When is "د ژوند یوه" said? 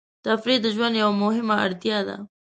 0.63-1.15